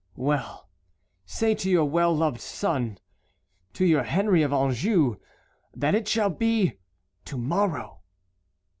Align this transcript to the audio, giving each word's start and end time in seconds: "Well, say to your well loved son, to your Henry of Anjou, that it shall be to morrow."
"Well, 0.17 0.67
say 1.25 1.53
to 1.53 1.69
your 1.69 1.85
well 1.85 2.11
loved 2.17 2.41
son, 2.41 2.97
to 3.73 3.85
your 3.85 4.01
Henry 4.01 4.41
of 4.41 4.51
Anjou, 4.51 5.17
that 5.75 5.93
it 5.93 6.07
shall 6.07 6.31
be 6.31 6.79
to 7.25 7.37
morrow." 7.37 7.99